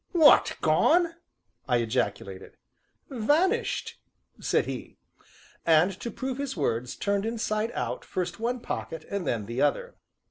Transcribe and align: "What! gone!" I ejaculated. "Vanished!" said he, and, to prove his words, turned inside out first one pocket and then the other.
"What! 0.13 0.57
gone!" 0.61 1.13
I 1.69 1.77
ejaculated. 1.77 2.57
"Vanished!" 3.11 3.99
said 4.39 4.65
he, 4.65 4.97
and, 5.63 5.91
to 5.99 6.09
prove 6.09 6.39
his 6.39 6.57
words, 6.57 6.95
turned 6.95 7.23
inside 7.23 7.71
out 7.73 8.03
first 8.03 8.39
one 8.39 8.61
pocket 8.61 9.05
and 9.11 9.27
then 9.27 9.45
the 9.45 9.61
other. 9.61 9.93